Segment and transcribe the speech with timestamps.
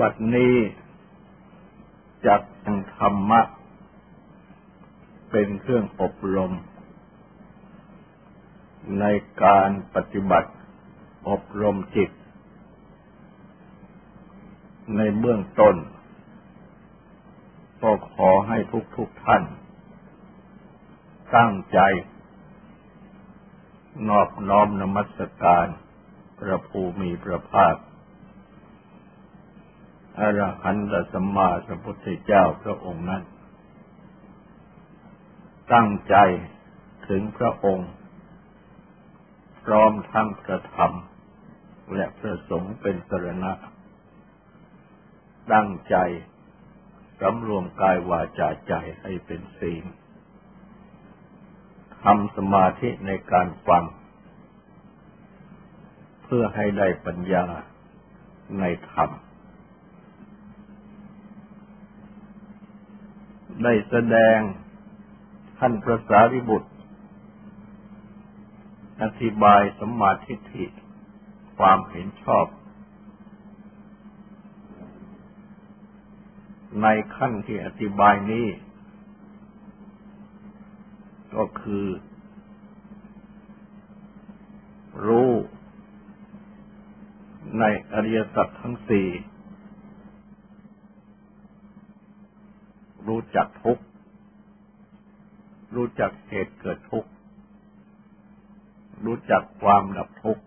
[0.00, 0.54] บัดนี้
[2.26, 2.42] จัก
[2.98, 3.40] ธรรมะ
[5.30, 6.52] เป็นเครื่องอบรม
[9.00, 9.04] ใน
[9.42, 10.52] การปฏิบัติ
[11.28, 12.10] อบรมจิต
[14.96, 15.76] ในเบื้องต้น
[17.82, 19.42] ก็ขอให้ทุกทุกท่าน
[21.36, 21.78] ตั้งใจ
[24.08, 25.66] นอบน้อมนมัสการ
[26.38, 27.74] พระภูมิพระภาค
[30.20, 33.22] อรหันตสัมมาสัมพุทธเจ้าพระองค์นั้น
[35.72, 36.16] ตั้งใจ
[37.08, 37.90] ถึงพระองค์
[39.64, 40.92] พร้อมทั้งพระธรรม
[41.94, 43.52] และพระสงฆ์เป็นสรณะ
[45.52, 45.96] ตั้งใจ
[47.20, 49.84] สำรวมกายวาจาใจให้เป็นศีล
[52.02, 53.84] ทำสมาธิในการฟัง
[56.24, 57.44] เพื่อให้ได้ปัญญา
[58.60, 59.10] ในธรรม
[63.62, 64.38] ได้แสดง
[65.58, 66.70] ท่านพระสารีบุตร
[69.02, 70.64] อธิบายสมาธิิ
[71.58, 72.46] ความเห็นชอบ
[76.82, 78.46] ในขั้นที่อธิบายนี้
[81.34, 81.86] ก็คือ
[85.06, 85.32] รู้
[87.58, 89.08] ในอริยสัจทั้งสี่
[93.08, 93.84] รู้จักทุกข์
[95.74, 97.10] รู้จักเหตุเกิดทุกข์
[99.04, 100.42] รู้จักความดับทุกข์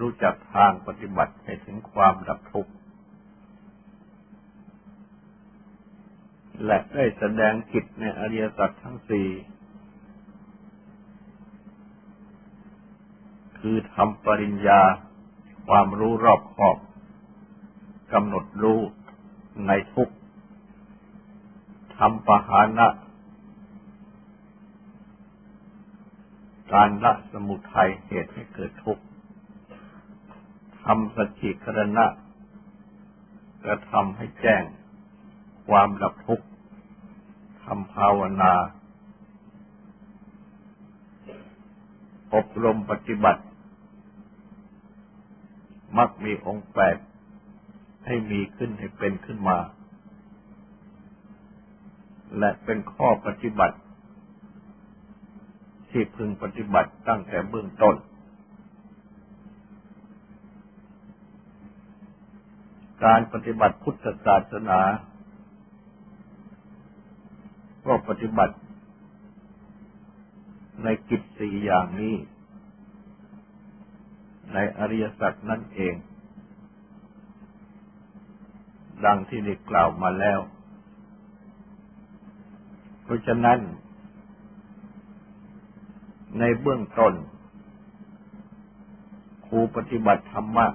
[0.00, 2.72] รู้จักทางปฏิบัติให้ถึงความดับทุกข์
[6.66, 9.28] และได้แสดงกิจในอริยสัจทั้งสี่
[13.58, 14.80] คือทำปริญญา
[15.68, 16.78] ความรู้รอบขอบ
[18.12, 18.80] กำหนดรู้
[19.66, 20.10] ในทุก
[22.04, 22.88] ทำปหานะ
[26.72, 29.04] การละสมุทัยเหตุให้เกิดทุกข์
[30.84, 32.06] ทำสจิกรณะ
[33.64, 34.62] กระทำให้แจ้ง
[35.68, 36.46] ความดับทุกข์
[37.64, 38.52] ทำภาวนา
[42.34, 43.42] อบรมปฏิบัติ
[45.96, 46.96] มักมีองค์แปด
[48.06, 49.58] ให้มีขึ้นให้เป็นขึ้นมา
[52.38, 53.76] และเป็นข้อปฏิบัติ
[55.90, 57.96] ที่พึงปฏิบัติตั้งแต่เบื้องต้น
[63.04, 64.80] การปฏิบัติพุทธศาสนา
[67.86, 68.56] ก็ปฏิบัติ
[70.84, 72.14] ในกิจสี่อย่างนี้
[74.52, 75.94] ในอริยสัจนั่นเอง
[79.04, 80.40] ดังที่ได้กล่าวมาแล้ว
[83.10, 83.58] ราะฉะนั้น
[86.38, 87.14] ในเบื้องต้น
[89.46, 90.66] ครูปฏิบัติธรรมะ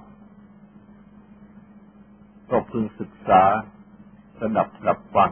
[2.49, 3.43] ก็พึงศึกษา
[4.39, 5.31] สดับรับฟัง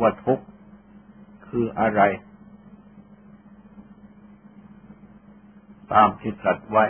[0.00, 0.46] ว่าทุกข์
[1.48, 2.00] คืออะไร
[5.92, 6.84] ตามที่ตรัสไว้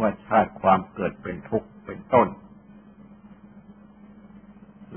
[0.00, 2.28] ว่าชาติความเกิดเป็นทุกข์เป็นต้น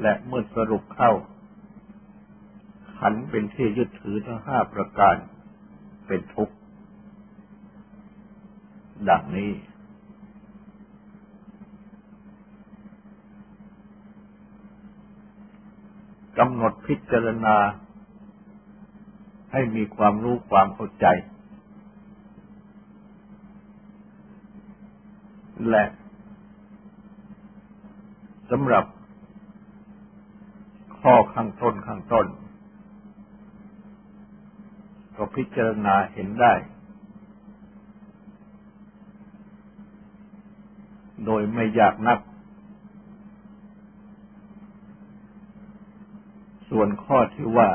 [0.02, 1.12] และเมื่อสรุปเข้า
[2.98, 5.16] ขันเป็นที่ยึดถือทั้งห้าประการ
[6.08, 6.56] เป็นทุกข์
[9.10, 9.52] ดังนี้
[16.38, 17.58] กำหนดพิจารณา
[19.52, 21.06] ให้มีความรู้ความเข้าใจ
[25.70, 25.86] และ
[28.52, 28.86] สำหรับ
[31.12, 32.28] ข้อข้างต้นข้างต้น
[35.16, 36.54] ก็พิจารณาเห็นได้
[41.26, 42.20] โดยไม่ยากนัก
[46.70, 47.70] ส่วนข้อที่ว่า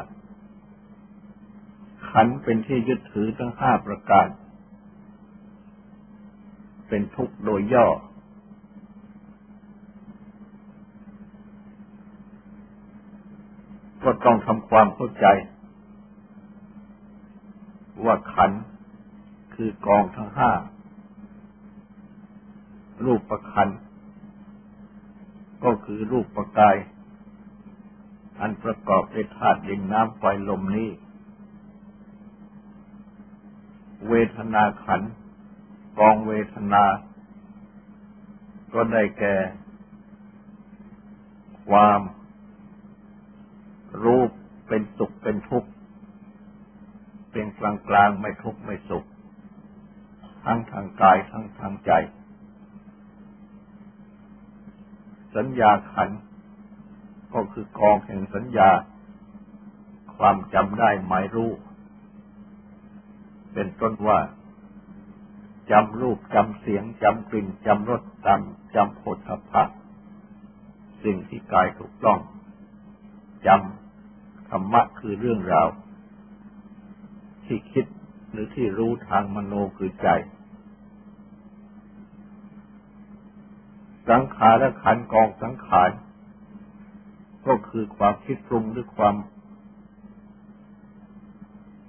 [2.11, 4.29] ขันเป็นที่ยึดถือทั้งห้าประการ
[6.89, 7.89] เป็นทุกข์โดยย่อ
[14.05, 15.27] ก็ต้องทำความเข้าใจ
[18.05, 18.51] ว่าขัน
[19.55, 20.53] คือกองทั้งห้า
[23.05, 23.69] รูปประคัน
[25.65, 26.77] ก็คือรูปประกาย
[28.41, 30.91] อันประกอบด้วยธาตุดินน้ำไฟลมนี้
[34.09, 35.03] เวทนาขัน
[35.99, 36.85] กองเวทนา
[38.75, 39.37] ก็ได้แก่
[41.69, 42.01] ความ
[44.05, 44.31] รูป
[44.69, 45.71] เป็นสุขเป็นทุกข์
[47.33, 49.05] เป็นกลางกลางไม่ทุกข์ไม่สุข
[50.45, 51.93] ทั้งทางกายทั้งทางใจ
[55.37, 56.11] สัญญาขัน
[57.35, 58.71] ก็คือกองแห่งสัญญา
[60.17, 61.51] ความจำได้หมายรู้
[63.55, 64.19] เป็นต้นว่า
[65.71, 69.63] จำรูปจำเสียงจำกลิ่นจำรสจำจำโผฏฐัพพะ
[71.05, 72.19] สิ่งที่กายถูกต้อง
[73.47, 73.82] จำ
[74.53, 75.69] ธรรมะคือเรื่องราว
[77.45, 77.85] ที่คิด
[78.31, 80.09] หรือที่รู้ทางมโนคือใจ
[84.09, 85.91] สังขารและขันกองสังขาร
[87.47, 89.17] ก็คือความคิดปรุงหรือความ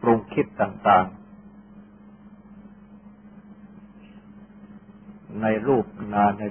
[0.01, 1.24] ปรุงคิดต่างๆ
[5.42, 6.44] ในรูปนาใน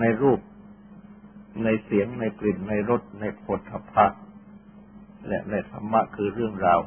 [0.00, 0.40] ในรูป
[1.64, 4.06] ในเสียงในกลิ่นในรสในผฏฐัพพะ
[5.28, 6.80] และในธรรมะคือเรื่องราว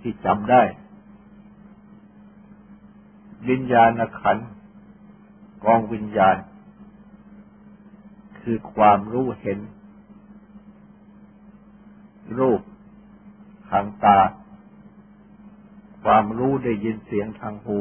[0.00, 0.62] ที่จำได้
[3.48, 3.90] วิญญาณ
[4.20, 4.38] ขัน
[5.64, 6.36] กองวิญญาณ
[8.40, 9.58] คือความรู้เห็น
[12.38, 12.60] รูป
[13.70, 14.18] ทางตา
[16.04, 17.80] ความรู้ได้ยินเสียงทางหู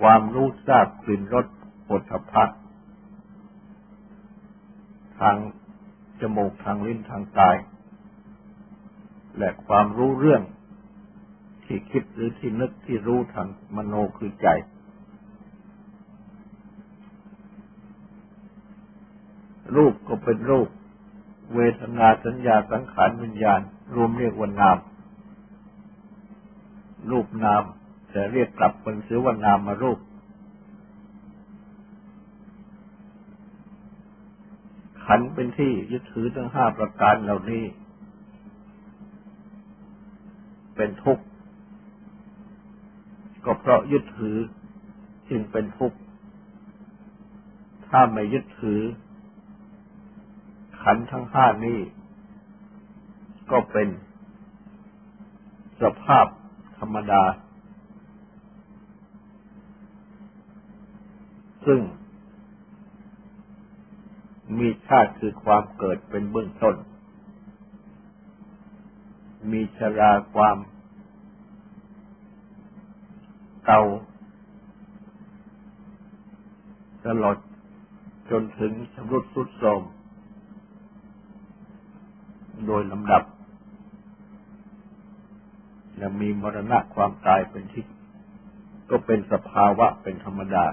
[0.00, 1.46] ความรู้ทราบกลิ่นรส
[1.88, 2.44] ปุถะพั
[5.20, 5.36] ทาง
[6.20, 7.56] จมูกทางลิ้นทางกาย
[9.38, 10.42] และความรู้เรื่อง
[11.64, 14.48] ที่คิดหรือที่นึกที่รู้ทางมโนคือใจ
[19.76, 20.68] รูปก็เป็นรูป
[21.54, 23.60] เวทนาสัญญาสังขารวิญญาณ
[23.94, 24.78] รวมเรียกว่านาม
[27.10, 27.62] รูปนาม
[28.10, 29.98] แต่เรียกกลับเป็นซื้อว่านามมารูป
[35.06, 37.64] ขันเป็นที่ยึดถือทั้งห้าประการเหล่านี้
[40.76, 41.24] เป็นทุกข์
[43.44, 44.36] ก็เพราะยึดถือ
[45.30, 45.98] จึงเป็นทุกข์
[47.88, 48.80] ถ้าไม่ยึดถือ
[50.82, 51.78] ขันทั้งห้านี้
[53.50, 53.88] ก็เป็น
[55.82, 56.26] สภาพ
[56.78, 57.22] ธรรมดา
[61.66, 61.80] ซึ่ง
[64.58, 66.76] มีชาติคือความเกิดเป็นเบื้องต้น
[69.52, 70.56] มีชราความ
[73.66, 73.82] เก่า
[77.06, 77.36] ตลอด
[78.30, 79.82] จนถึงชำรุดสุดโทรม
[82.66, 83.22] โดยลำดับ
[85.98, 87.84] และมีมรณะความตายเป็นที่
[88.90, 90.64] ก็เป็นสภาวะเป็นธรรมดา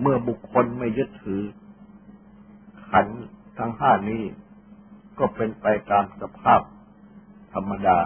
[0.00, 1.42] เมื่อบุคคลไม่ยึดถือ
[2.88, 3.06] ขัน
[3.58, 4.22] ทั้งห้านี้
[5.18, 6.60] ก็เป็นไปตามสภาพ
[7.52, 7.98] ธรรมดา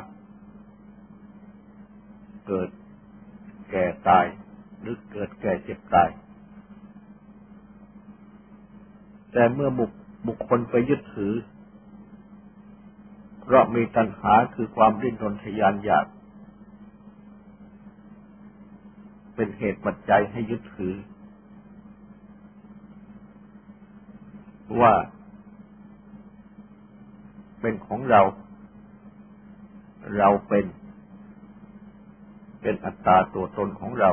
[2.47, 2.69] เกิด
[3.71, 4.27] แก่ตาย
[4.81, 6.11] หรือเกิดแก่เจ็บตาย
[9.33, 9.91] แต่เมื่อบุค
[10.27, 11.35] บุคคลไปยึดถือ
[13.41, 16.07] เพราะมีตัณหาคือความริ้นรนทยานอยาก
[19.35, 20.95] เป็นเหตุปัจจัยให้ยึดถือ
[24.81, 24.93] ว่า
[27.61, 28.23] เป็นของเรา
[30.19, 30.65] เราเป็น
[32.61, 34.11] เป็นอัตตาตัวตนของเรา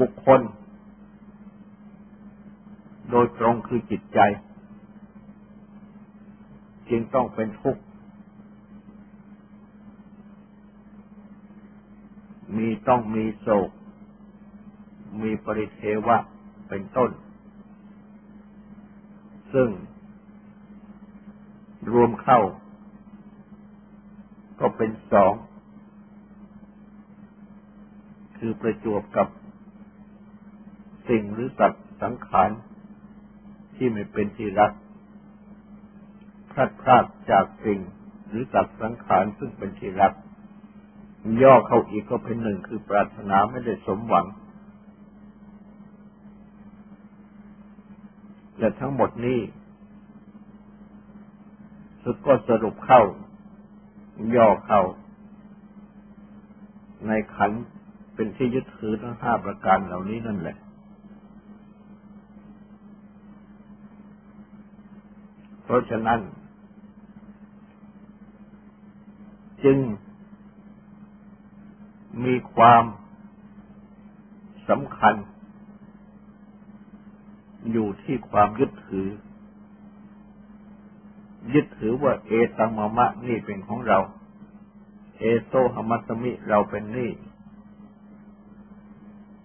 [0.00, 0.40] บุคคล
[3.10, 4.18] โดยตรงคือจิตใจ
[6.90, 7.82] จึงต้องเป็นทุกข์
[12.56, 13.70] มีต้องมีโศก
[15.22, 16.16] มีปริเทวะ
[16.68, 17.10] เป็นต้น
[19.54, 19.68] ซึ่ง
[21.92, 22.40] รวมเข้า
[24.60, 25.34] ก็เป็นสอง
[28.38, 29.28] คือประจวบกับ
[31.08, 32.50] สิ่งหรือสัตว์สังขาร
[33.76, 34.72] ที่ไม่เป็นที่รัก
[36.50, 37.80] พลาดพลาดจากสิ่ง
[38.28, 40.12] หรือสัตว์สังขารซึ่งเป็นที่รัก
[41.42, 44.26] ย่อเข้าอีกก็เป็นหนึ่งคือปรารถนาไม่ได้สมหวัง
[48.58, 49.38] แต่ทั้งหมดนี้
[52.02, 53.02] สุดก็สรุปเข้า
[54.36, 54.82] ย่อเข้า
[57.06, 57.52] ในขัน
[58.14, 60.56] เป็นที่ยึดถือทั้งห้าประการเหล่านี้นั่นแหละ
[65.62, 66.20] เพราะฉะนั้น
[69.64, 69.78] จึง
[72.24, 72.84] มีความ
[74.68, 75.14] สำคัญ
[77.72, 79.08] อยู่ที่ความยึดถือ
[81.54, 83.98] ยึดถือว่าเอตังมะมะนี่เป็นของเรา
[85.18, 87.12] เอโซหมัสมิเราเป็นนี่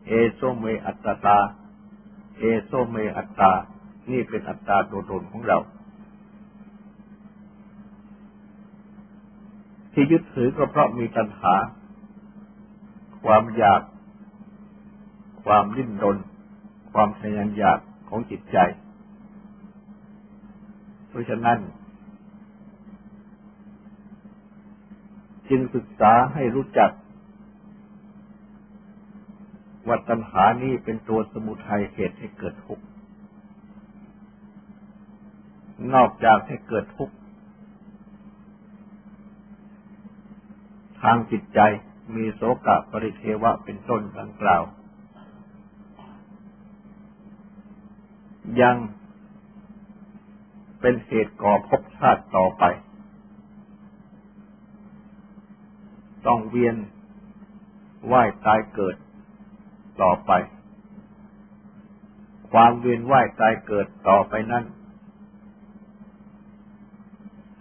[0.07, 1.39] เอโซเมอัตตา
[2.37, 3.51] เอโซเมอัตตา
[4.11, 5.59] นี่เป็นอัตตาตัวตนของเรา
[9.93, 11.55] ที่ยึดถือก็เพราะมีตัณหา
[13.25, 13.81] ความอยาก
[15.43, 16.17] ความริ้นรน
[16.91, 18.57] ความทยานอยาก ของจิตใจ
[21.09, 21.59] เพราะฉะนั้น
[25.49, 26.91] จึงศึกษาให้รู้จัก
[29.87, 32.85] ว่าตัณหานี้เป็นตัวสมุทัยเหตุให้เกิดทุกข์
[35.93, 37.15] นอกจากให้เกิดทุกข์
[41.01, 41.59] ทางจิตใจ
[42.15, 44.63] มีโสกะปริเทวะเป็นต้นดังกล่าว
[48.61, 48.77] ยัง
[50.79, 52.63] เป็นเหตุก่อภพชาติต่อไป
[56.27, 56.75] ต้องเวียน
[58.11, 58.95] ว่ายตายเกิด
[60.01, 60.31] ต่อไป
[62.51, 64.63] ความเวียนว่ายตายเกิดต่อไปนั้น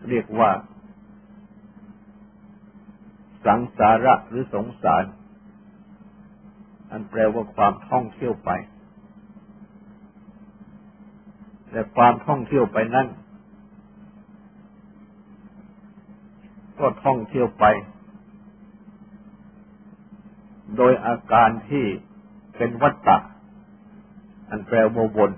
[0.09, 0.51] เรียกว่า
[3.45, 5.05] สังสาระหรือสงสาร
[6.91, 8.51] อันแปลว่าความท่องเที่ยวไป
[11.71, 13.07] แต่ความท่องเที่ยวไปนั้น
[16.79, 17.65] ก็ท่องเที่ยวไป
[20.77, 21.85] โดยอาการที่
[22.57, 23.17] เป็นวัตตะ
[24.49, 25.33] อันแปลว่าวน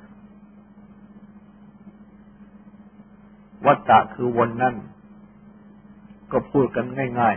[3.67, 4.75] วัตตะคือวนนั่น
[6.33, 6.87] ก็พูดกัน
[7.21, 7.37] ง่าย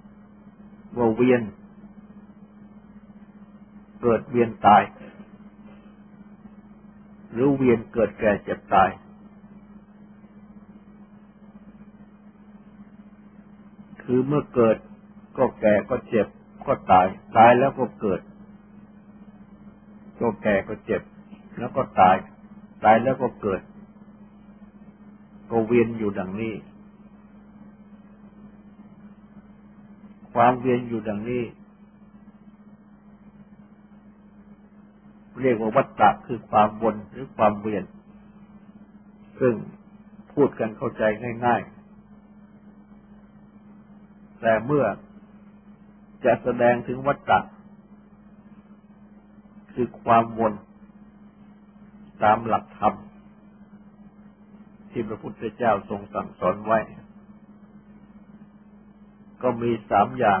[0.00, 1.42] ๆว่าเวียน
[4.00, 4.82] เกิดเวียนตาย
[7.32, 8.90] หรือเวียนเกิดแก่เจ็บตาย
[14.02, 14.76] คือเมื่อเกิด
[15.38, 16.26] ก็แก่ก็เจ็บ
[16.66, 17.06] ก็ตาย
[17.36, 18.20] ตายแล้วก็เกิด
[20.20, 21.02] ก็แก่ก็เจ็บ
[21.58, 22.16] แล้วก็ตาย
[22.84, 23.60] ตายแล้วก็เกิด
[25.50, 26.54] ก็เวียนอยู่ดังนี้
[30.34, 31.42] ความเวียนอยู่ดังนี้
[35.42, 37.84] เรียกว่าวัฏฏะคือความวนหรือความเวียน
[39.40, 39.54] ซึ่ง
[40.32, 41.02] พูดกันเข้าใจ
[41.46, 44.84] ง่ายๆ แต่เมื่อ
[46.24, 47.38] จะแสดงถึงวัฏฏะ
[49.72, 50.52] คือความวน
[52.22, 52.94] ตามหลักธรรม
[54.90, 56.78] ที่พระพุทธเจ้าทรงสั่งสอนไว้
[59.42, 60.40] ก็มีสามอย่าง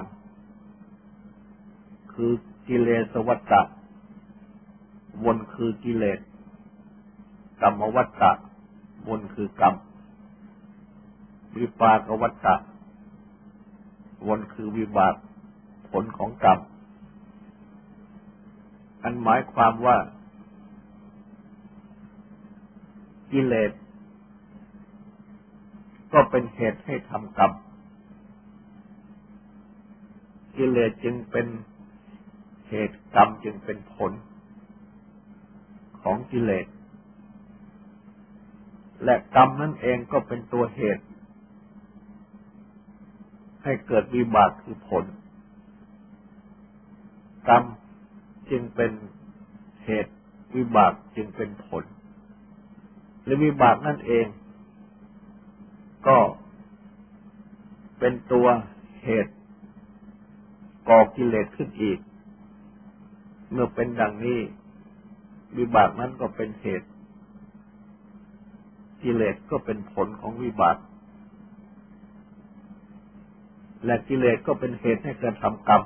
[2.12, 2.32] คือ
[2.68, 3.62] กิเลสวัฏฏะ
[5.24, 6.18] วนคือกิเลส
[7.60, 8.32] กรรมวัฏฏะ
[9.08, 9.74] วนคือกรรม
[11.56, 12.54] วิปากวัฏฏะ
[14.28, 15.14] วนคือวิบาก
[15.90, 16.58] ผลของกรรม
[19.02, 19.96] อันหมายความว่า
[23.32, 23.72] กิเลส
[26.12, 27.52] ก็เป็นเหตุให้ทำกรรม
[30.56, 31.46] กิเลสจึงเป็น
[32.68, 34.12] เหตุกรรมจึงเป็นผล
[36.02, 36.66] ของกิเลส
[39.04, 41.04] และกรรมนั่นเองก็เป็นตัวเหตุ
[43.64, 45.04] ให้เกิดวิบากคือผล
[47.48, 47.64] กรรม
[48.50, 48.90] จึงเป็น
[49.84, 50.14] เหตุ
[50.56, 51.84] วิบากจึงเป็นผล
[53.24, 54.26] และวิบากนั่นเอง
[56.08, 56.18] ก็
[57.98, 58.46] เป็นตัว
[59.04, 59.34] เหตุ
[60.88, 61.98] ก่อกิเลสขึ้นอีก
[63.50, 64.40] เมื่อเป็นดังนี้
[65.58, 66.88] วิบากนั้นก็เป็นเหตุ
[69.02, 70.76] กิเลสก็เป็นผลของวิบาก
[73.84, 75.82] และกิเลสก็เป็นเหตุให้เกิดทำกรรม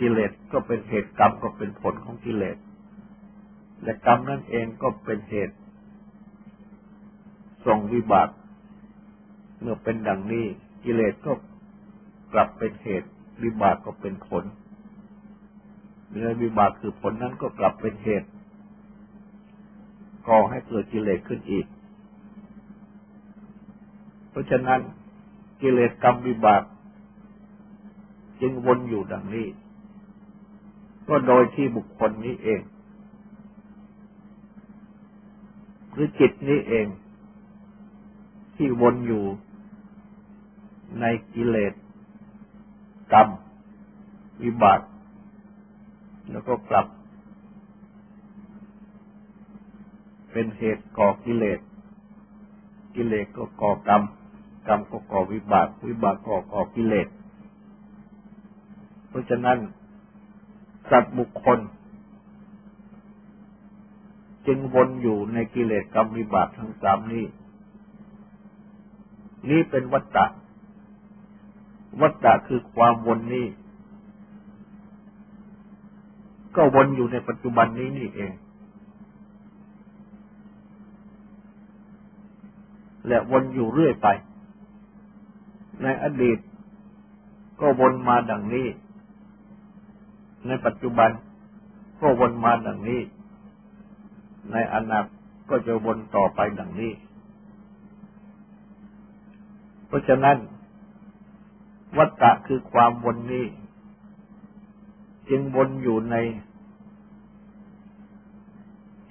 [0.00, 2.56] กิเลสก็เป็นเหตุกรรมก็เป็นผลของกิเลส
[3.82, 5.56] และกรรมนั่นเองก็เป็นเหตุ
[7.66, 8.28] ส่งวิบาก
[9.60, 10.46] เมื่อเป็นดังนี้
[10.84, 11.32] กิเลสก็
[12.32, 13.10] กลับเป็นเหตุ
[13.42, 14.44] วิบากก็เป็นผล
[16.10, 18.28] เนื้อวิบากคือผลนั้นก็กลับเป็นเหตุ
[20.28, 21.66] ก่อให้เกิดกิเลสขึ้นอีก
[24.30, 24.80] เพราะฉะนั้น
[25.62, 26.62] กิเลสกรรมวิบาก
[28.40, 29.46] จึงวนอยู่ดังนี้
[31.08, 32.60] ก็โดยที่บุคคลนี้เอง
[35.92, 36.86] หรือจิตนี้เอง
[38.56, 39.24] ที่วนอยู่
[41.00, 41.72] ในกิเลส
[43.12, 43.28] กรรม
[44.42, 44.80] วิบาก
[46.30, 46.86] แล้วก็กลับ
[50.32, 51.60] เป็นเหตุก่อกิเลส
[52.94, 54.02] กิเลสก็ก่อกรรม
[54.68, 57.08] กรรมก็ก่อวิบาก วิบากก็ก่อกิเลส
[59.08, 59.58] เพราะฉะนั้น
[60.90, 61.58] สัตว์บุคคล
[64.46, 67.24] จึงวนอยู่ในกิเลสกรรมวิบากทั้งสามนี้
[69.50, 70.26] นี่เป็นวัฏฏะ
[72.00, 73.46] วัฏฏะคือความวนนี้
[76.56, 78.32] ก็วนอยู่ในปัจจุบันนี้นี่เอง
[83.08, 84.08] และวนอยู่เรื่อยไป
[85.82, 86.38] ในอดีต
[87.60, 88.68] ก็วนมาดังนี้
[90.46, 91.10] ในปัจจุบัน
[92.00, 93.00] ก็วนมาดังนี้
[94.52, 96.92] ในอนาคตก็จะวนต่อไปดังนี้
[99.86, 100.36] เพราะฉะนั้น
[101.98, 103.44] วัฏฏะคือความวนนี้
[105.30, 106.16] จึงวนอยู่ใน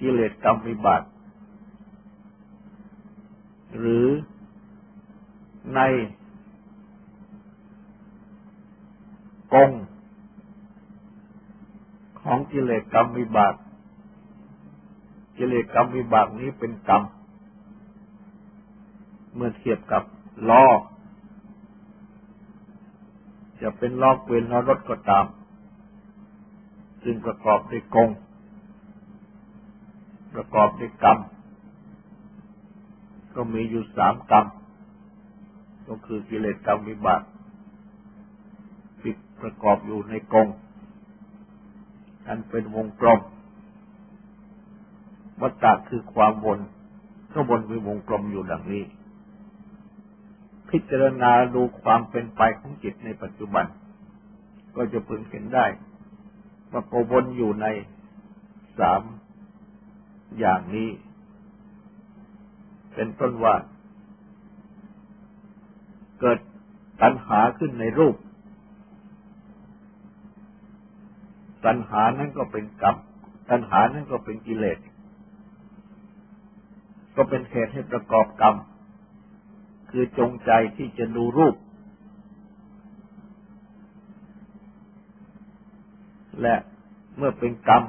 [0.00, 1.02] กิเลสกรรมวิบาก
[3.76, 4.06] หรือ
[5.74, 5.80] ใน
[9.52, 9.70] กง
[12.22, 13.54] ของกิเลสกรรมวิบาก
[15.36, 17.02] กิเลสกรรมวิบากนี้เป็นกรรม
[19.34, 20.02] เมื่อเทียบกับ
[20.48, 20.64] ล้อ
[23.62, 25.26] จะเป็นล้อเกวียนล้อรถก็ตาม
[27.02, 28.10] ซึ่งประกอบด้วยกง
[30.34, 31.18] ประกอบด้วยกรรม
[33.34, 34.46] ก็มีอยู่สามกรรม
[35.88, 37.22] ก็คือกิเลสกรรมวิบาก
[39.02, 40.48] ติดประกอบอยู่ในกง
[42.26, 43.20] อันเป็นวงกลม
[45.40, 46.60] วัฏฏะคือความวน
[47.32, 48.84] ก็วนเป็นวงกลมอยู่ดังนี้
[50.70, 53.64] พิจารณาดูความเป็นไปของจิตในปัจจุบัน
[54.76, 55.66] ก็จะพึงเห็นได้
[56.72, 57.66] ว่าโกวนอยู่ใน
[58.78, 59.02] สาม
[60.38, 60.90] อย่างนี้
[62.94, 63.54] เป็นต้นว่า
[66.20, 66.38] เกิด
[67.02, 68.16] ตัณหาขึ้นในรูป
[71.64, 72.96] ตัณหานั้นก็เป็นกรรม
[73.50, 74.78] ตัณหานั้นก็เป็นกิเลส
[77.16, 78.56] ก็เป็นเหตุให้ประกอบกรรม
[79.90, 81.54] คือจงใจที่จะดูรูป
[86.42, 86.54] และ
[87.16, 87.82] เมื่อเป็นกรรม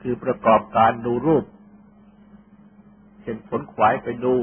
[0.00, 1.44] คือประกอบการดูรูป
[3.22, 4.34] เช่นผลขวายไปดู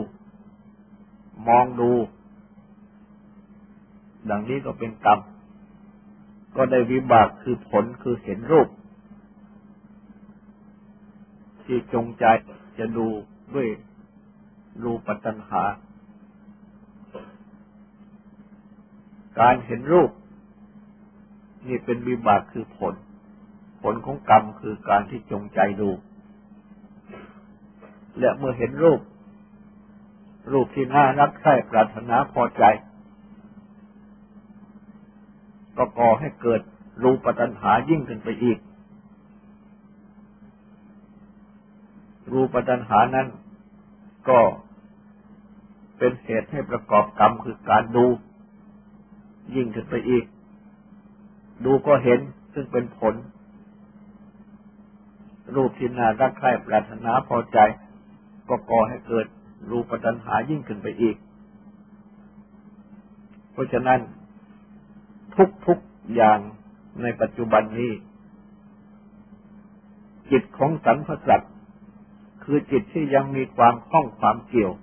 [1.47, 1.91] มองดู
[4.29, 5.19] ดังนี้ก็เป็นกรรม
[6.55, 8.67] ก็ได้วิบากคือผลคือเห็นรูป
[11.63, 12.25] ที่จงใจ
[12.77, 13.07] จะดู
[13.55, 13.67] ด้วย
[14.83, 15.63] รูปปัตนหา
[19.39, 20.09] การเห็นรูป
[21.67, 22.93] นี่เป็นวิบากคือผล
[23.81, 25.89] ผลของกรรมคือการที่จงใจดู
[28.19, 29.01] และเมื่อเห็นรูป
[30.51, 32.63] รูปที่น่ารักใคร่ปรารถนาพอใจ
[35.77, 36.61] ก็ก่อให้เกิด
[37.03, 38.59] รูปปัญหายิ่งขึ้นไปอีก
[42.31, 43.27] รูปปัญหานั้น
[44.29, 44.39] ก็
[45.97, 48.05] เป็นเหตุให้ประกอบกรรมคือการดู
[49.55, 50.25] ยิ่งขึ้นไปอีก
[51.63, 52.19] ดูก็เห็น
[52.53, 53.15] ซึ่งเป็นผล
[55.55, 57.57] รูปที่น่ารักใคร่ปรารถนาพอใจ
[58.49, 59.25] ก็ก่อให้เกิด
[59.69, 61.15] รูปปัญหายิ่งขึ้นไปอีก
[63.51, 63.99] เพราะฉะนั้น
[65.65, 66.39] ทุกๆอย่าง
[67.01, 67.91] ในปัจจุบันนี้
[70.31, 71.53] จิตของสรรพสัตว์
[72.43, 74.73] คือจิตที่ยังมีความคล้องความเกี่ยว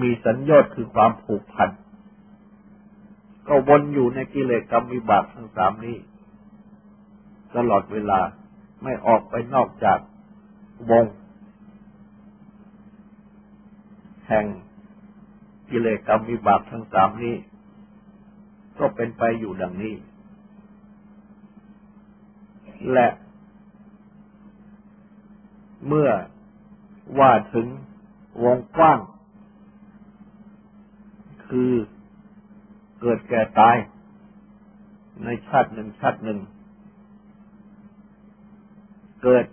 [0.00, 1.70] มีสัญญาคือความผูกพัน
[3.48, 5.96] ก็วนอยู่ในกิเลสกรรมวิบากทั้งสามนี้
[7.56, 8.20] ตลอดเวลา
[8.82, 9.98] ไม่ออกไปนอกจาก
[10.90, 11.04] วง
[14.28, 14.46] แห่ง
[15.70, 17.36] กิเลสกรรมวิบากทั้งสามนี้
[18.78, 19.94] ก็เป็นไปอยู่ดังนี้
[22.92, 23.08] และ
[25.86, 26.10] เมื่อ
[27.18, 27.66] ว่าถึง
[28.44, 29.00] วงกว้าง
[31.48, 31.72] คือ
[33.06, 33.76] เกิดแก่ตาย
[35.24, 36.38] ในชาติหนึ่งชาติหนึ่ง
[39.22, 39.46] เกิด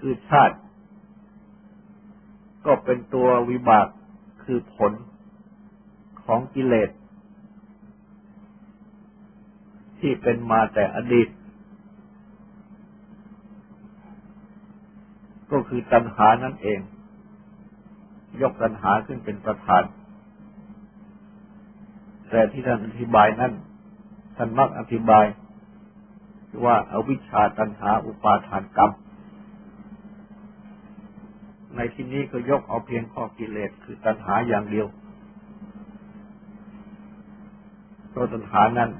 [0.00, 0.56] คือชาติ
[2.66, 3.86] ก็เป็นตัววิบาก
[4.44, 4.92] คือผล
[6.24, 6.90] ของกิเลส
[10.00, 11.28] ที่เป็นมาแต่อดีต
[15.50, 16.80] ก็คือตัณหานั่นเอง
[18.40, 19.84] ยกตัณหาขึ้นเป็นประธาน
[22.30, 23.52] แต่ที่ท่านอธิบายนั้น
[24.36, 25.24] ท่านมักอธิบาย
[26.64, 28.90] ว่าอาวิชชาตัณหาอุปาทานกรรม
[31.76, 34.86] ในที่นี้ก็ยกเอาเพียงข้อกิเลสคือตัณหาอย่างเดียว
[38.10, 38.90] เพราะตัณหานั้น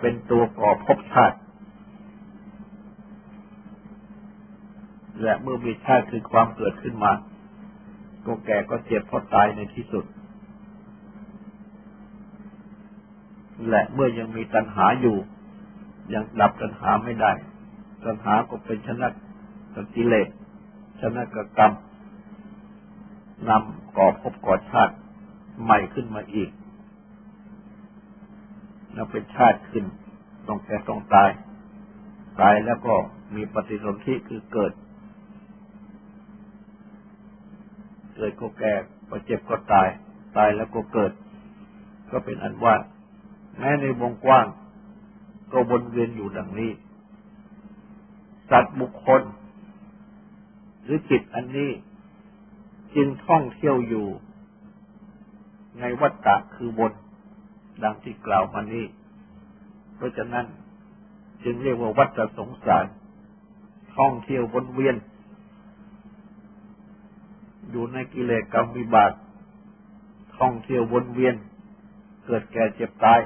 [0.00, 1.38] เป็นตัวก่อภพชาติ
[5.22, 7.12] และเมื่อมีชาติคือความเกิดขึ้นมา
[8.26, 10.04] ก็แก่ก็เจ็บพอตายในที่สุด
[13.68, 15.16] และเมื่อยังมีตัณหาอยู่
[16.14, 17.32] ยังดับตัณหาไม่ได้
[18.04, 19.08] ตัณหาก็เป็นชนะ
[19.74, 20.28] กับกิเลส
[21.00, 21.72] ชนะกับกรรม
[23.48, 24.94] นำก่อภพก่อชาติ
[25.62, 26.50] ใหม่ขึ้นมาอีก
[28.92, 29.84] แล้วเป็นชาติขึ้น
[30.48, 31.30] ต้องแก่ต้องตาย
[32.40, 32.94] ตายแล้วก็
[33.34, 34.72] มีปฏิสนธิคือเกิด
[38.16, 38.72] เกิดก็แก่
[39.10, 39.88] ก็เจ็บก็ตาย
[40.36, 41.12] ตายแล้วก็เกิด
[42.10, 42.74] ก็เป็นอันว่า
[43.58, 44.46] แม้ในวงกว้าง
[45.52, 46.72] ก็วนเวียนอยู่ดังนี้
[48.50, 49.22] สัตว์บุคคล
[50.82, 51.70] หรือจิตอันนี้
[52.94, 54.06] จึงท่องเที่ยวอยู่
[55.80, 56.92] ในวัฏฏะคือวน
[57.82, 58.86] ดังที่กล่าวมานี้
[59.96, 60.46] เพราะฉะนั้น
[61.44, 62.86] จึงเรียกว่าวัฏสงสาร
[63.96, 64.96] ท่องเที่ยววนเวียน
[67.70, 69.12] อยู่ในกิเลสกรรมวิบาก
[70.38, 71.34] ท่องเที่ยววนเวียน
[72.26, 73.20] เกิดแก่เจ็บตาย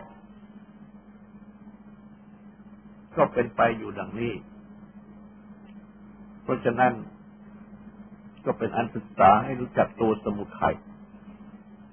[3.18, 4.32] ก็เป็นไปอยู่ดังนี้
[6.42, 6.92] เพราะฉะนั้น
[8.44, 10.76] ก็เป็นอันศึกษาให้รู้จักตัวสมุทัย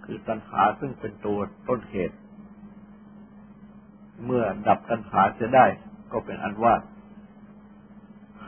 [0.06, 2.18] คือตัณหาซึ่งเป็นตัวต้นเหตุ
[4.26, 5.66] เมื่อดับตัณหาจะได้
[6.12, 6.74] ก็เป็นอันว่า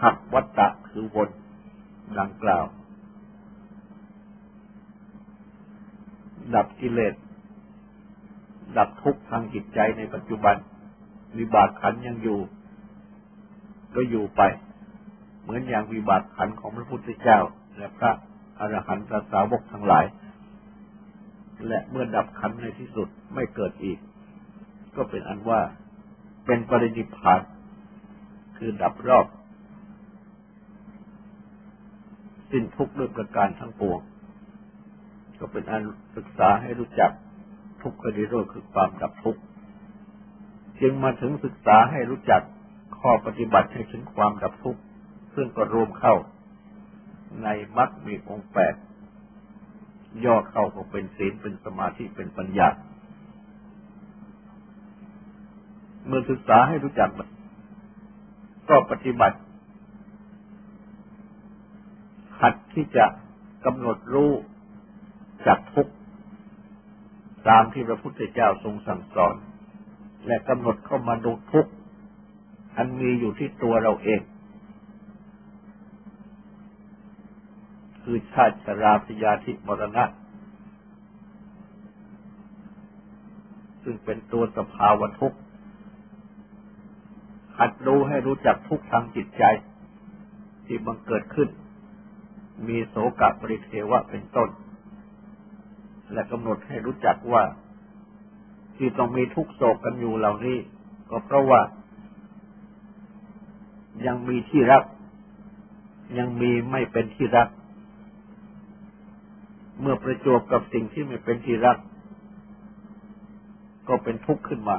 [0.01, 1.29] หักวัตตะคือวน
[2.19, 2.65] ดังกล่าว
[6.55, 7.15] ดับกิเลส
[8.77, 10.55] ดับทุกข์ทางจิตใจในปัจจุบัน
[11.37, 12.39] วิบากขันยังอยู่
[13.97, 14.41] ก็อยู่ไป
[15.41, 17.39] เหมือนอย่างวิบากขันของพระพุทธเจ้า
[17.77, 18.12] และพระ
[18.60, 20.05] อรหันตสาวกทั้งหลาย
[21.67, 23.99] และเมื่อดับขันในที่สุดไม่เกิดอีก
[24.95, 25.62] ก็เป็นอันว่า
[26.45, 27.41] เป็นปรินิพพาน
[28.57, 29.25] คือดับรอบ
[32.51, 33.99] สิ้นทุกข์ด้วยประการทั้งปวง
[35.39, 35.83] ก็เป็นอัน
[36.17, 37.12] ศึกษาให้รู้จัก
[37.81, 39.41] ทุกขนิโรธคือความดับทุกข์
[40.81, 42.43] จึงมาถึงศึกษาให้รู้จัก
[43.01, 44.81] ข้อปฏิบัติให้ถึงความดับทุกข์
[45.36, 46.15] ซึ่งก็รวมเข้า
[47.43, 48.75] ในมรรคมีองค์แปด
[50.25, 52.69] ย่อเข้าก็เป็นศีลเป็นสมาธิเป็นปัญญา
[56.07, 57.10] เมื่อศึกษาให้รู้จัก
[58.69, 59.38] ก็ปฏิบัติ
[62.41, 63.05] หัดที่จะ
[63.65, 64.31] กำหนดรู้
[65.47, 65.88] จักทุก
[67.49, 69.36] ตามที่พระพุทธเจ้าทรงสั่งสอน
[70.27, 71.67] และกำหนดเข้ามาดูทุก
[72.77, 74.21] อันมีอยู่ที่ตัวเราเอง
[78.03, 80.05] คือชาติชราพยาธิมรณะ
[83.83, 85.39] ซึ่งเป็นตัวสภาวะทุกข์
[87.59, 89.43] หัดดูให้รู้จักทุกทางจิตใจ
[90.65, 91.49] ที่บังเกิดขึ้น
[92.67, 94.49] มีโสกปริเทวะเป็นต้น
[96.13, 97.43] และกำหนดให้รู้จักว่า
[98.77, 100.57] ที่ต้องมีทุกโศกกันอยู่เหล่านี้
[101.09, 101.61] ก็เพราะว่า
[104.05, 104.83] ยังมีที่รัก
[106.17, 107.49] ยังมีไม่เป็นที่รัก
[109.81, 111.77] เมื่อประจวบกับสิ่งที่ไม่เป็นที่รัก
[113.88, 114.77] ก็เป็นทุกข์ขึ้นมา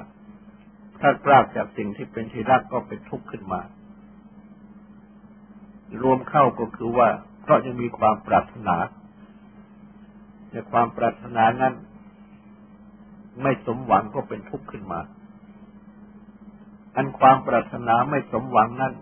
[1.01, 3.61] ถ้ากล้าจากสิ่งที่เป็นที่รักก็เป็นทุกข์ขึ้นมา
[6.03, 7.09] รวมเข้าก็คือว่า
[7.43, 8.77] เพราะยังมีความปรารถนา
[10.51, 11.75] แต่ความปรารถนานั้น
[13.43, 15.01] ไม่สมหวังก็เป็นทุกข์ขึ้นมา
[16.97, 18.95] อันความปรารถนาไม่สมหวังนั้น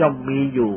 [0.00, 0.72] ย่อมมีอยู่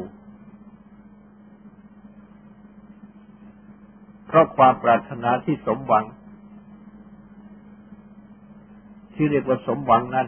[4.27, 6.05] เพราะความปรารถนาที่สมหวัง
[9.15, 10.27] ที่เรียกว่าสมหวังนั้น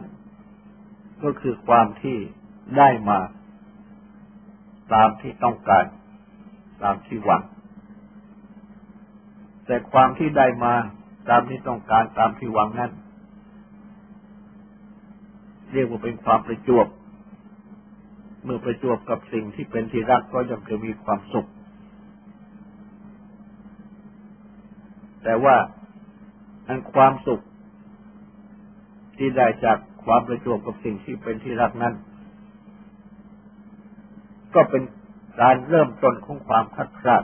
[1.24, 2.18] ก็คือความที่
[2.78, 3.20] ได้มา
[4.94, 5.86] ตามที่ต้องการ
[6.84, 7.42] ตามที่หวัง
[9.66, 10.74] แต่ความที่ได้มา
[11.30, 12.92] ตามที่ต้องการตามที่หวังนั้น
[15.74, 16.88] เรียกว่าเป็นความประจวบ
[18.44, 21.50] เมื่อประจวบกับสิ่งที่เป็นที่รักก็ย่อมจะมีความสุข
[25.24, 25.56] แต่ว่า
[26.68, 27.42] อันความสุข
[29.18, 31.94] ที่ได้จากความประจวบกับสิ่งที่เป็นที่รักนั้น
[34.56, 34.84] ก็เป็น
[35.42, 37.24] การเริ่มต้นของความพัดพลาด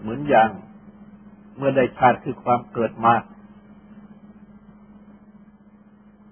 [0.00, 0.50] เหมือนอย่าง
[1.56, 3.14] เมื่อได้ชาติคือความเกิดมา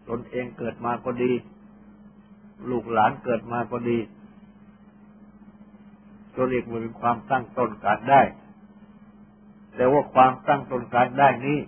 [0.08, 1.32] ตนเองเกิดมาก็ดี
[2.70, 3.98] ลูกหลานเกิดมาก็ดี
[6.34, 8.22] ก็เรียกว่าเป็นความตั้งต้นการได้
[9.76, 11.58] แต่ว่าความตั้งต้นการได้นี้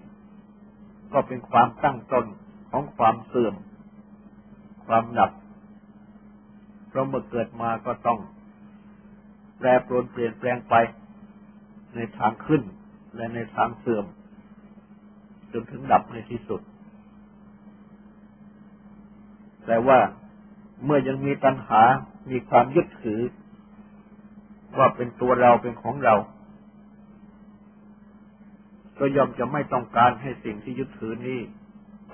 [1.13, 2.27] ก็เป็นความตั้งต้น
[2.71, 3.55] ของความเสื่อม
[4.87, 5.31] ความดับ
[6.89, 8.19] เพราะเมื่อเกิดมาก็ต้อง
[9.59, 10.75] แปรปรวนเปลี่ยนแปลงไป
[11.95, 12.63] ในทางขึ้น
[13.17, 14.05] และในทางเสื่อม
[15.53, 16.61] จนถึงดับในที่สุด
[19.67, 19.99] แต่ว่า
[20.85, 21.83] เมื่อยังมีตัณหา
[22.31, 23.21] มีความยึดถือ
[24.79, 26.15] ว่าเป็นตัวเราเป็นของเรา
[28.99, 31.41] ก็ย่อมจะไม่ต้องการให้สิ่งที่ยึดถือนี้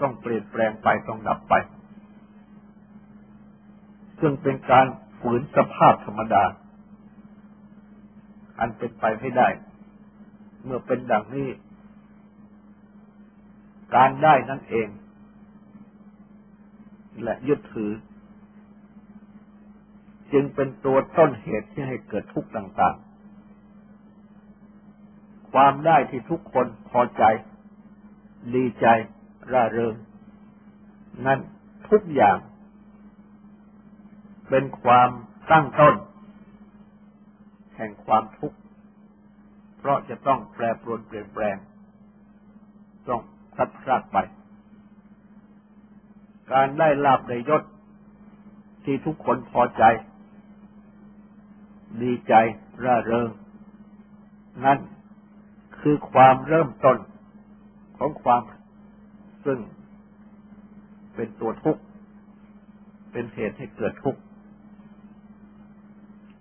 [0.00, 1.54] ต้องเปลี่ยนแปลงไปต้องดับไป
[4.20, 4.87] ซึ่งเป็นการ
[5.20, 6.44] ฝืนสภาพธรรมดา
[8.59, 9.48] อันเป็นไปไม่ได้
[10.64, 11.48] เมื่อเป็นดังนี้
[13.94, 14.88] การได้นั่นเอง
[17.22, 17.90] และยึดถือ
[20.33, 22.97] จึงเป็นตัวต้นเหตุที่ให้เกิดทุกข์ต่าง
[24.19, 27.23] ๆ ความได้ที่ทุกคนพอใจ
[28.55, 28.87] ดีใจ
[29.53, 29.95] ร่าเริง
[31.27, 31.40] นั่น
[31.90, 32.38] ทุกอย่าง
[34.49, 35.11] เป็นความ
[35.51, 35.95] ตั้งต้น
[37.77, 38.59] แห่งความทุกข์
[39.79, 41.57] เพราะจะต้องแปรปรวนเปลี่ยนแปลง
[43.09, 43.21] ต้อง
[43.55, 44.16] พัดพลาดไป
[46.53, 47.62] การได้ลาบในยศ
[48.85, 49.83] ที่ทุกคนพอใจ
[52.03, 52.35] ดีใจ
[52.85, 53.29] ร่าเริง
[54.64, 54.79] นั่น
[55.81, 56.98] คือความเริ่มต้น
[57.98, 58.42] ของความ
[59.44, 59.59] ซึ่ง
[61.14, 61.83] เป็นตัวทุกข์
[63.12, 64.20] เป็นเหตุให้เกิดทุกข์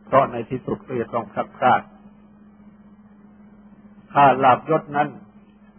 [0.06, 1.82] เพราะในที่สุดก็จะต้องพลัดพราก
[4.12, 5.10] ถ้าลาบยศนั้น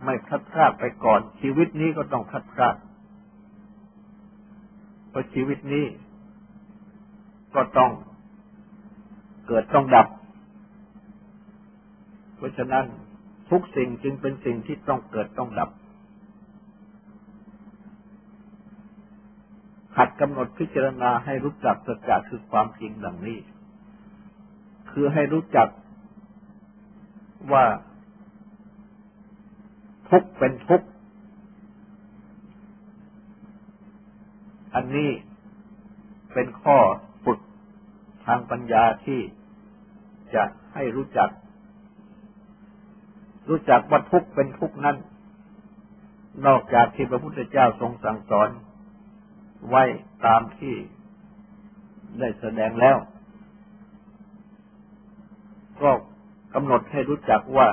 [0.05, 2.77] ไม่พลัดพรากไปก่อน ชีวิตนี้ก็ต้องพลัดพราก
[5.11, 5.85] เพราะชีวิตนี้
[7.55, 7.91] ก็ต้อง
[9.53, 10.09] เกิดต้องดับ
[12.37, 12.85] เพราะฉะนั้น
[13.51, 15.71] ทุกสิ่งจึงเป็นสิ่งที่ต้องเกิดต้องดับ
[19.97, 23.39] หัดกำหนดพิจารณาให้รู้จักสัจจะคือความจริงดังนี้
[24.91, 25.69] คือให้รู้จัก
[27.53, 27.65] ว่า
[30.09, 30.83] ทุกเป็นทุก
[34.75, 35.11] อันนี้
[36.33, 36.79] เป็นข้อ
[37.25, 37.41] ฝึก
[38.27, 39.21] ทางปัญญาที่
[40.35, 41.31] จะให้รู้จัก
[43.49, 44.97] รู้จักว่าทุกเป็นทุกนั้น
[46.47, 48.49] นอกจากที่พระพุทธเจ้าทรงสั่งสอน
[49.69, 49.83] ไว้
[50.27, 50.75] ตามที่
[52.19, 52.97] ได้แสดงแล้ว
[55.83, 55.91] ก็
[56.55, 57.69] กำหนดให้รู้จักว่า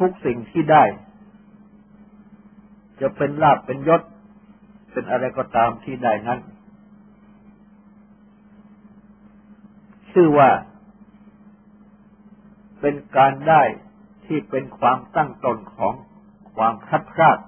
[0.00, 0.84] ทุกๆสิ่งที่ได้
[3.00, 4.02] จะเป็นลาบเป็นยศ
[4.92, 6.40] เป็นอะไรก็ตามที่ได้นั้น
[10.12, 10.50] ชื่อว่า
[12.82, 13.62] เป็นการได้
[14.26, 15.94] ที่เป็นความตั้งตนของ
[16.56, 17.38] ความพัดพลาด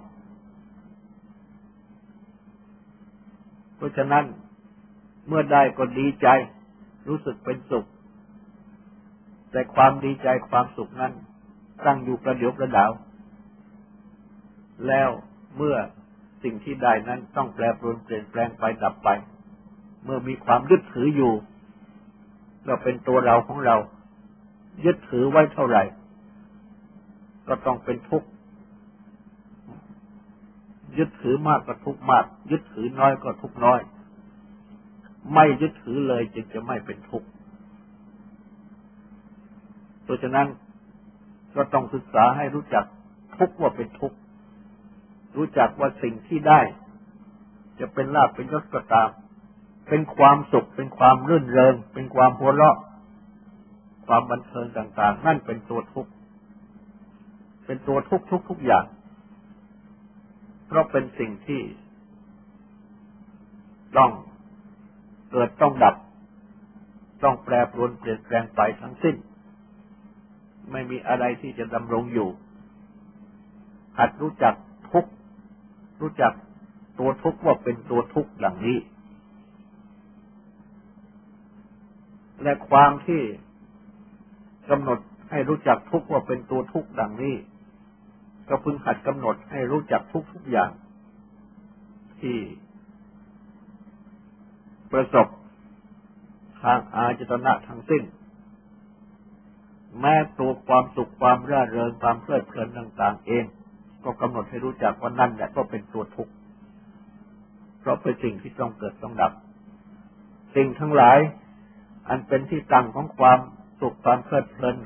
[3.76, 4.24] เพราะฉะนั้น
[5.28, 6.28] เมื่อได้ก็ดีใจ
[7.08, 7.88] รู้สึกเป็นสุข
[9.50, 11.12] แต่ความดีใจความสุขนั้น
[11.86, 12.92] ตั้งอยู่ประเดี๋ยวประดาว
[14.86, 15.08] แล้ว
[15.56, 15.76] เมื่อ
[16.42, 19.08] สิ่งที่ได้นั้นต้องแปรปรวนเปลี่ยนแปลงไปดับไป
[20.04, 21.32] เมื่อมีความยึดถืออยู่
[22.66, 23.76] ก็เป็นตัวเราของเรา
[24.84, 25.82] ยึดถือไว้เท่าไหร่
[27.48, 28.28] ก็ต้องเป็นทุกข์
[30.98, 33.80] ยึดถือมากก็ทุกข์มาก ยึดถือน้อยก็ทุกข์น้อย
[35.34, 37.28] ไม่ยึดถือเลยจึงจะไม่เป็นทุกข์
[40.04, 40.46] เพราะฉะนั้น
[41.54, 42.84] ก็ต้องศึกษาให้รู้จัก
[43.36, 44.16] ทุกข์ว่าเป็นทุกข์
[45.36, 46.60] รู้จักว่าสิ่งที่ได้
[47.80, 49.08] จะเป็นลาภเป็นยศก็ตาม
[49.88, 52.76] เป็นความสุข เป็นความรื่นเริง เป็นความหัวเราะ
[54.06, 56.10] ความบันเทิงต่าง ๆ นั่นเป็นตัวทุกข์
[57.66, 58.84] เป็นตัวทุกข์ทุกทุกอย่าง
[60.66, 61.62] เพราะเป็นสิ่งที่
[63.96, 64.10] ต้อง
[65.30, 65.96] เกิดต้องดับ
[67.22, 69.16] ต้องแปรปรวนเปลี่ยนแปลงไปทั้งสิ้น
[70.72, 72.28] ไม่มีอะไรที่จะดำรงอยู่
[73.98, 74.54] หัดรู้จัก
[74.90, 75.06] ทุก
[76.00, 76.32] รู้จัก
[76.98, 78.78] ตัวทุกข์ว่าเป็นตัวทุกข์ดังนี้
[82.42, 83.22] และความที่
[84.70, 84.98] กำหนด
[85.30, 87.36] ให้รู้จักทุกว่าเป็นตัวทุกดังนี้
[88.48, 90.70] ก็พึงหัดกำหนดให้รู้จักทุกทุกอย่าง
[92.20, 92.38] ที่
[94.92, 95.26] ประสบ
[96.62, 98.02] ทางอาจตนะทั้งสิ้น
[100.00, 103.44] แม้ตัวความสุขความร่าเริงความเพลิดเพลินต่างๆ เอง
[104.04, 106.32] ก็กำหนดให้รู้จักว่านั่นแหละก็เป็นตัวทุกข์
[107.80, 109.32] เพราะเป็นสิ่งที่ต้องเกิดต้องดับ
[110.54, 111.18] สิ่งทั้งหลาย
[112.08, 113.38] อันเป็นที่ตั้งของความ
[113.84, 114.76] สุขความเพลิดเพลิน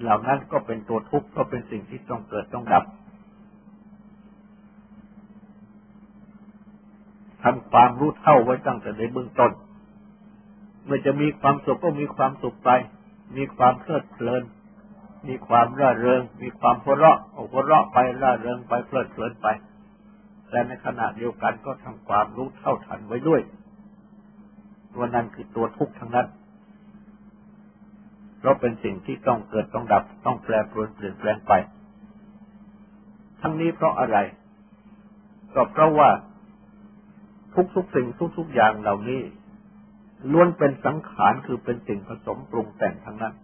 [0.00, 2.84] เหล่านั้นก็เป็นตัวทุกข์ก็เป็นสิ่งที่ต้องเกิดต้องดับ
[7.42, 9.52] ทำความรู้เท่าไว้ตั้งแต่ในเบื้องต้น
[10.84, 12.70] เมื่อจะมีความสุขก็มีความสุขไป
[13.36, 14.42] มีความเพลิดเพลิน
[15.28, 17.18] มีความร่าเริง มีความหัวเราะ
[17.50, 19.46] หัวเราะไปร่าเริงไปเพลิดเพลินไป
[20.48, 23.40] แต่ในขณะเดียวกันก็ทำความรู้เท่าทันไว้ด้วย
[24.94, 26.28] ตัวนั้นคือตัวทุกข์ทั้งนั้น
[28.42, 31.52] เพราะเป็นสิ่งที่ต้องเกิดต้องดับ ต้องแปรปรวนเปลี่ยนแปลงไป
[33.40, 34.18] ทั้งนี้เพราะอะไร
[35.54, 36.10] ก็เพราะว่า
[37.74, 38.06] ทุกๆสิ่ง
[38.38, 39.20] ทุกๆอย่างเหล่านี้
[40.32, 43.34] ล้วนเป็นสังขารคือเป็นสิ่งผสมปรุงแต่งทั้งนั้น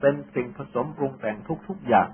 [0.00, 1.36] เป็นสิ่งผสมปรุงแต่ง
[1.68, 2.08] ทุกๆอย่าง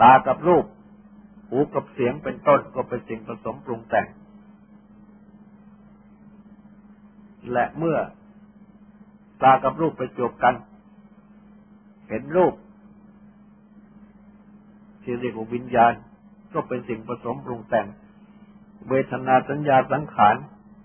[0.00, 0.64] ตากับรูป
[1.48, 4.06] หูกับเสียงเป็นต้นก็เป็นสิ่งผสมปรุงแต่ง
[7.52, 7.98] และเมื่อ
[9.42, 10.54] ตากับรูปไปจบกัน
[12.08, 12.54] เห็นรูป
[15.02, 15.92] ที่เรียกว่าวิญญาณ
[16.54, 17.86] ก็เป็นสิ่งผสมปรุงแต่ง
[18.88, 20.36] เวทนาสัญญาสังขาร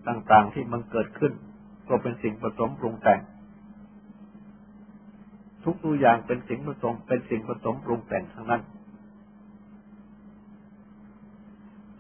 [0.08, 1.34] ต่างๆ ที่มันเกิดขึ้น
[1.89, 3.20] ก็เป็นสิ่งผสมปรุงแต่ง
[5.63, 8.62] ทุกตัวอย่างเป็นสิ่งผสมเป็นสิ่งผสมปรุงแต่งทั้งนั้น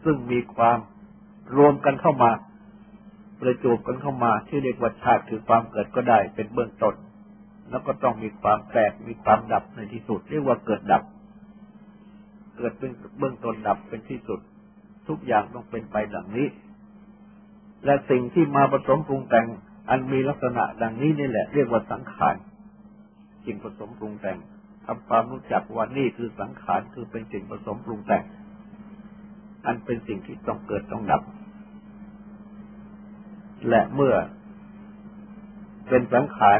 [0.03, 0.77] ซึ่งมีความ
[1.57, 2.31] รวมกันเข้ามา
[3.39, 6.95] ประจบกันเข้ามาที่เรียกว่าชาติคือความเกิดก็ได้เป็นเบื้องต้น
[7.69, 11.03] แล้วก็ต้องมีความแตกมีความดับในที่สุด เรียกว่าเกิดดับ
[12.57, 14.39] เกิดเป็นเบื้องต้นดับเป็นที่สุด
[15.07, 16.47] ทุกอย่างต้องเป็นไปดังนี้
[17.85, 19.47] และสิ่งที่มาผสมปรุงแต่ง
[19.89, 22.35] อันมีลักษณะดังนี้นี่แหละ เรียกว่าสังขาร
[23.45, 24.37] สิ่งผสมปรุงแต่ง
[24.85, 28.23] ทำความรู้จักว่านี่คือสังขารคือเป็นสิ่งผสมปรุงแต่ง
[29.65, 31.21] อันเป็นสิ่งที่ต้องเกิดต้องดับ
[33.69, 34.15] และเมื่อ
[35.89, 36.59] เป็นสังขาร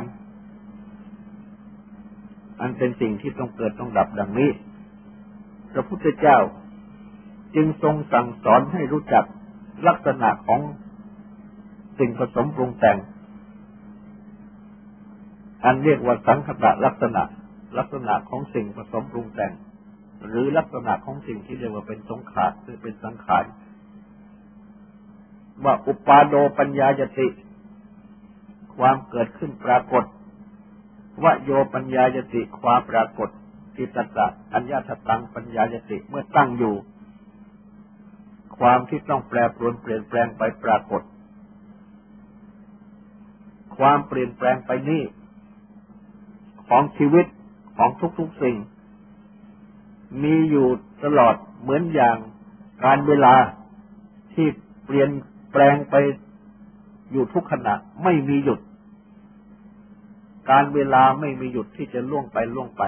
[2.62, 4.50] อันเป็นสิ่งที่ต้องเกิดต้องดับดังนี้
[5.74, 6.38] พระพุทธเจ้า
[7.56, 9.26] จึงทรงสั่งสอนให้รู้จัก
[9.88, 10.62] ลักษณะของ
[12.00, 12.98] สิ่งผสมปรุงแต่ง
[15.66, 17.24] อันเรียกว่าสังคตะลักษณะ
[17.78, 19.54] ลักษณะของสิ่งผสมปรุงแต่ง
[20.28, 23.44] หรือลักษณะของสิ่งที่เรียกว่าเป็นสงขารหรือเป็นสังขาร
[25.64, 27.28] ว่าอุปาโดปัญญายติ
[28.78, 30.04] ความเกิดขึ้นปรากฏ
[31.24, 33.30] วโยปัญญายติความปรากฏ
[33.76, 36.76] กิตตะอัญญาตตังปัญญายติเมื่อตั้งอยู่
[38.58, 41.02] ความที่ต้องแปรปรวนเปลี่ยนแปลงไปปรากฏ
[43.78, 45.02] ความเปลี่ยนแปลงไปนี้
[46.68, 47.26] ของชีวิต
[47.78, 47.90] ของ
[48.20, 48.58] ทุกๆสิ่ง
[50.24, 50.68] มีอยู่
[51.04, 52.18] ตลอดเหมือนอย่าง
[52.84, 53.36] การเวลา
[54.34, 54.48] ที่
[54.86, 55.10] เปลี่ยน
[55.58, 55.96] แปลงไป
[57.12, 58.60] อยู่ทุกขณะไม่มีหยุด
[60.50, 62.84] การเวลาไม่มีหยุดที่จะล่วงไปล่วงไป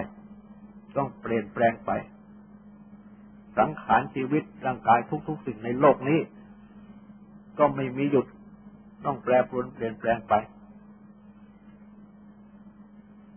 [0.98, 1.92] ต้องเปลี่ยนแปลงไป
[3.58, 6.20] สังขารชีวิตร่างกายทุก ๆ สิ่งในโลกนี้
[7.60, 8.26] ก็ไม่มีหยุด
[9.06, 10.34] ต้องแปรปรวนเปลี่ยนแปลงไป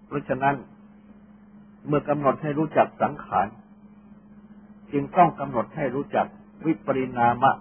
[0.06, 0.54] เพราะฉะนั้น
[1.86, 3.46] เมื่อกำหนดให้รู้จักสังขาร
[4.92, 6.26] จึงต้องกำหนดให้รู้จัก
[6.66, 7.54] วิปริณามะ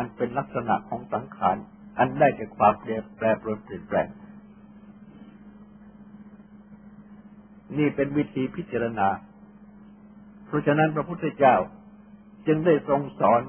[0.00, 1.56] อันเป็นลักษณะของสังขาร
[1.98, 4.08] อันได้แก่ความเปลี่ยนแปรปรเปลี่ยนแปลง
[7.78, 9.08] นี่เป็นวิธีพิจารณา
[10.46, 11.56] เพราะฉะนั้นพระพุทธเจ้า
[12.46, 13.42] จึงได้ทรงสอน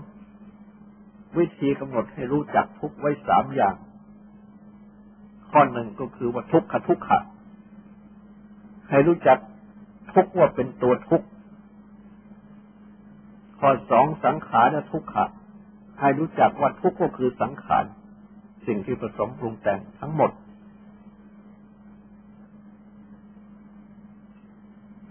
[1.38, 3.76] วิธีกำหนดให้รู้จักทุกไว้สามอย่าง
[5.52, 7.20] ข้อหนึ่งก็คือว่าทุกขทุกขะ
[8.90, 9.40] ให้รู้จัก
[10.14, 11.24] ทุกว่าเป็นตัวทุก
[13.60, 15.26] ข้อสองสังขารทุกขะ
[16.02, 17.86] ให้รู้จักว่าทุกก็คือสังขาร
[18.68, 20.32] สิ่งที่ผสมปรุงแต่งทั้งหมด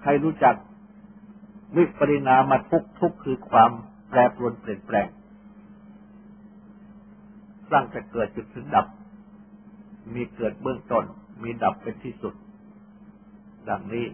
[0.05, 0.55] ให้รู้จัก
[1.77, 3.71] วิปริณามาทุกทุกคือความ
[4.09, 5.09] แปรปรวนเปลี่ยนแปลง
[7.71, 8.87] สร้างจะเกิดจุดถึงดับ
[10.15, 11.05] มีเกิดเบื้องต้น
[11.43, 12.35] มีดับเป็นที่สุด
[13.69, 14.07] ดังนี้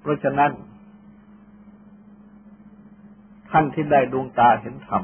[0.00, 0.50] เพราะฉะนั้น
[3.50, 5.02] ท่านที่ได้ดวงตาเห็นธรรม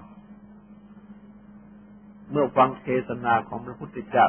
[2.30, 4.28] เมื่อฟังเทศนาของพระพุทธเจ้า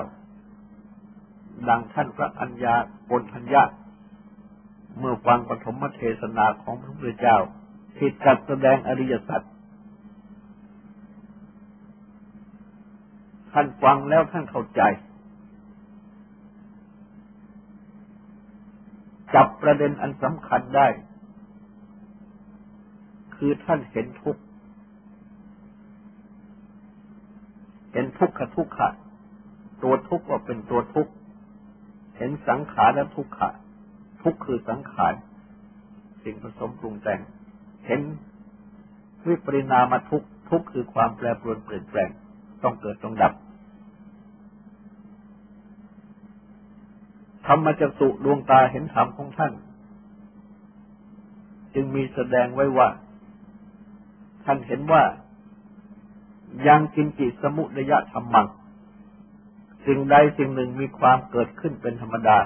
[1.70, 2.76] ดังท่านพระอัญญา
[3.10, 3.64] ปนทัญญา
[5.00, 7.38] เมื่อฟังปฐมเทศนาของพระพุทธเจ้า
[7.98, 9.42] ที่จัดแสดงอริยสัจ
[13.52, 14.82] ท่านฟังแล้วท่านเข้าใจ
[19.36, 20.88] จับประเด็นอันสำคัญได้
[23.38, 24.42] คือท่านเห็นทุกข์
[27.94, 28.90] เห็นทุกขทุกขะ
[29.84, 31.12] ตัวทุกข์ว่าเป็นตัวทุกข์
[32.18, 33.50] เห็นสังขารและทุกขะ
[34.22, 35.14] ทุกข์คือสังขาร
[36.24, 37.20] สิ่งผสมปรุงแต่ง
[37.88, 38.02] เห็น
[39.28, 42.10] วิปริณามาทุกข์ทุกข์คือความแปรปรวนเปลี่ยนแปลง
[42.64, 43.34] ต้องเกิดต้องดับ
[47.48, 49.54] ธรรมจักสุดวงตาเห็นธรรมของท่าน
[51.74, 52.88] จึงมีแสดงไว้ว่า
[54.48, 55.04] ท่านเห็นว่า
[56.68, 58.48] ยังกินจิสมุทยธรรมัง
[59.86, 62.38] สิ่งใดสิ่งหนึ่งมีความเกิดขึ้นเป็นธรรมดา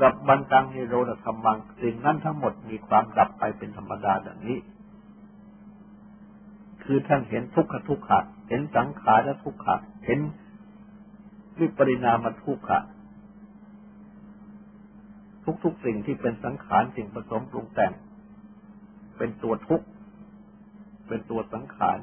[0.00, 4.58] กับบันตังนิโรธธรรมัง สิ่งนั้นทั้งหมดมีความดับไปเป็นธรรมดาดังนี้
[6.84, 10.20] คือท่านเห็นทุกขทุกขะ เห็นสังขารและทุกขะ เห็น
[11.58, 12.78] วิปริณามทุกขะ
[15.64, 17.92] ทุกๆสิ่งที่เป็นสังขารสิ่งผสมปรุงแต่ง
[19.16, 19.86] เป็นตัวทุกข์
[21.06, 21.98] เป็นตัวสังขาร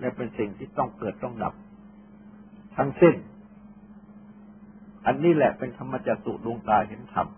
[0.00, 1.54] และเป็นสิ่งที่ต้องเกิดต้องดับ
[2.76, 3.14] ทั้งสิ้น
[5.06, 7.28] อันนี้แหละเป็นธรรมจักสุดวงตาเห็นธรรม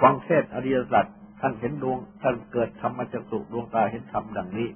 [0.00, 1.06] ฟังเทศอริยสัจ
[1.40, 4.68] ท่านเห็นดวงท่านเกิดธรรมจักสุดวงตาเห็นธรรมดังนี้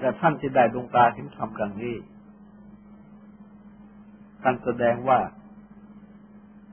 [0.00, 1.96] และท่านที่ได้ดวงตาเห็นธรรมดังนี้
[4.42, 5.18] ท่านแสดงว่า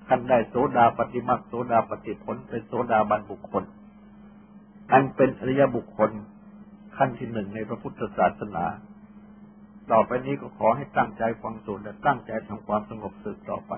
[0.08, 3.64] ท่านได้โสดาปฏิมาโสดาปฏิผลเป็นโสดาบันบุคคล
[4.92, 6.12] อันเป็นอริยบุคคล
[6.98, 8.66] ขั้นที่หนึ่งในพระพุทธศาสนา
[9.92, 13.74] ต่อไปนี้ก็ขอให้ตั้งใจฟังสูตรและตั้งใจทำความสงบสึกต่อไป